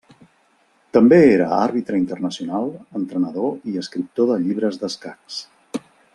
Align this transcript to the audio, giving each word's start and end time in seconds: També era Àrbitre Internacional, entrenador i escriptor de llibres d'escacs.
També 0.95 1.19
era 1.33 1.49
Àrbitre 1.57 1.99
Internacional, 2.03 2.71
entrenador 3.01 3.53
i 3.75 3.83
escriptor 3.83 4.31
de 4.33 4.39
llibres 4.47 4.81
d'escacs. 4.85 5.39